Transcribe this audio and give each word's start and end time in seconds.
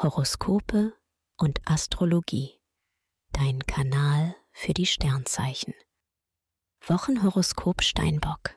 Horoskope 0.00 0.96
und 1.38 1.60
Astrologie. 1.68 2.60
Dein 3.32 3.58
Kanal 3.66 4.36
für 4.52 4.72
die 4.72 4.86
Sternzeichen. 4.86 5.74
Wochenhoroskop 6.86 7.82
Steinbock. 7.82 8.56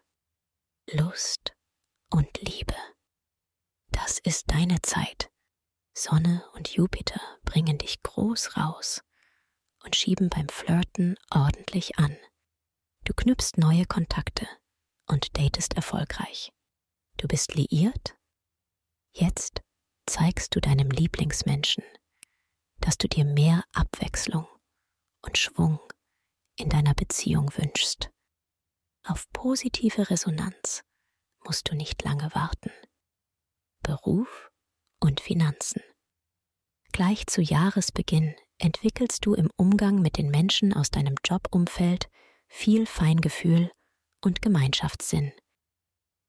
Lust 0.91 1.57
und 2.11 2.39
Liebe. 2.41 2.75
Das 3.89 4.19
ist 4.19 4.51
deine 4.51 4.83
Zeit. 4.83 5.31
Sonne 5.97 6.47
und 6.53 6.75
Jupiter 6.75 7.19
bringen 7.43 7.79
dich 7.79 8.03
groß 8.03 8.55
raus 8.57 9.01
und 9.83 9.95
schieben 9.95 10.29
beim 10.29 10.47
Flirten 10.47 11.17
ordentlich 11.31 11.97
an. 11.97 12.15
Du 13.03 13.15
knüpfst 13.15 13.57
neue 13.57 13.87
Kontakte 13.87 14.47
und 15.07 15.35
datest 15.39 15.73
erfolgreich. 15.73 16.53
Du 17.17 17.27
bist 17.27 17.55
liiert? 17.55 18.15
Jetzt 19.11 19.60
zeigst 20.11 20.53
du 20.53 20.59
deinem 20.59 20.91
Lieblingsmenschen, 20.91 21.85
dass 22.81 22.97
du 22.97 23.07
dir 23.07 23.23
mehr 23.23 23.63
Abwechslung 23.71 24.45
und 25.21 25.37
Schwung 25.37 25.79
in 26.57 26.67
deiner 26.67 26.93
Beziehung 26.93 27.49
wünschst. 27.55 28.11
Auf 29.05 29.31
positive 29.31 30.09
Resonanz 30.09 30.83
musst 31.45 31.71
du 31.71 31.75
nicht 31.75 32.03
lange 32.03 32.29
warten. 32.35 32.71
Beruf 33.83 34.51
und 34.99 35.21
Finanzen. 35.21 35.81
Gleich 36.91 37.25
zu 37.27 37.41
Jahresbeginn 37.41 38.35
entwickelst 38.57 39.25
du 39.25 39.33
im 39.33 39.49
Umgang 39.55 40.01
mit 40.01 40.17
den 40.17 40.29
Menschen 40.29 40.73
aus 40.73 40.91
deinem 40.91 41.15
Jobumfeld 41.23 42.09
viel 42.49 42.85
Feingefühl 42.85 43.71
und 44.19 44.41
Gemeinschaftssinn. 44.41 45.31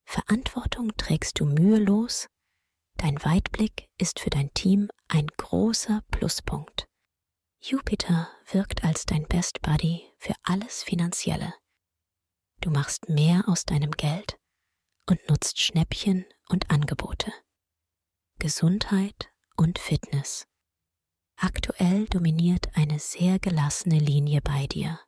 Verantwortung 0.05 0.97
trägst 0.97 1.41
du 1.41 1.47
mühelos 1.47 2.29
Dein 3.03 3.21
Weitblick 3.25 3.89
ist 3.99 4.21
für 4.21 4.31
dein 4.31 4.55
Team 4.55 4.89
ein 5.09 5.27
großer 5.27 6.05
Pluspunkt. 6.13 6.87
Jupiter 7.61 8.31
wirkt 8.53 8.85
als 8.85 9.07
dein 9.07 9.27
Best 9.27 9.61
Buddy 9.61 10.09
für 10.19 10.35
alles 10.45 10.85
Finanzielle. 10.85 11.53
Du 12.61 12.71
machst 12.71 13.09
mehr 13.09 13.49
aus 13.49 13.65
deinem 13.65 13.91
Geld 13.91 14.39
und 15.11 15.19
nutzt 15.29 15.59
Schnäppchen 15.59 16.27
und 16.49 16.71
Angebote. 16.71 17.33
Gesundheit 18.39 19.33
und 19.57 19.81
Fitness. 19.81 20.47
Aktuell 21.35 22.07
dominiert 22.07 22.69
eine 22.77 23.01
sehr 23.01 23.41
gelassene 23.41 23.99
Linie 23.99 24.43
bei 24.43 24.69
dir. 24.69 25.01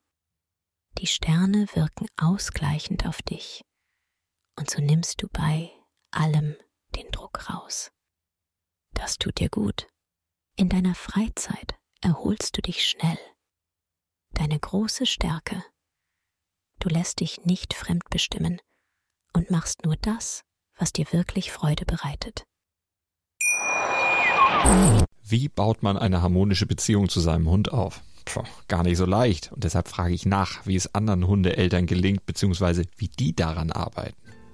Die 0.98 1.06
Sterne 1.06 1.69
wirken 1.75 2.09
ausgleichend 2.17 3.06
auf 3.06 3.22
dich 3.22 3.62
und 4.59 4.69
so 4.69 4.83
nimmst 4.83 5.22
du 5.22 5.28
bei 5.28 5.70
allem 6.11 6.56
den 6.97 7.11
Druck 7.11 7.50
raus. 7.50 7.91
Das 8.92 9.19
tut 9.19 9.41
dir 9.41 9.48
gut. 9.48 9.89
In 10.56 10.69
deiner 10.69 10.95
Freizeit 10.95 11.77
erholst 12.00 12.56
du 12.56 12.62
dich 12.62 12.89
schnell. 12.89 13.19
Deine 14.33 14.59
große 14.59 15.06
Stärke. 15.06 15.65
Du 16.78 16.89
lässt 16.89 17.20
dich 17.20 17.45
nicht 17.45 17.75
fremdbestimmen 17.75 18.61
und 19.33 19.50
machst 19.50 19.84
nur 19.84 19.97
das, 19.97 20.42
was 20.77 20.92
dir 20.92 21.06
wirklich 21.12 21.50
Freude 21.53 21.84
bereitet. 21.84 22.45
Wie 25.22 25.48
baut 25.48 25.83
man 25.83 25.97
eine 25.97 26.22
harmonische 26.22 26.67
Beziehung 26.67 27.09
zu 27.09 27.20
seinem 27.20 27.48
Hund 27.48 27.72
auf? 27.72 28.03
Puh, 28.25 28.45
gar 28.69 28.83
nicht 28.83 28.97
so 28.97 29.05
leicht. 29.05 29.53
Und 29.53 29.65
deshalb 29.65 29.89
frage 29.89 30.15
ich 30.15 30.27
nach, 30.27 30.67
wie 30.67 30.77
es 30.77 30.95
anderen 30.95 31.27
Hundeeltern 31.27 31.87
gelingt, 31.87 32.27
beziehungsweise 32.27 32.84
wie 32.97 33.09
die 33.09 33.34
daran 33.34 33.70
arbeiten. 33.70 34.23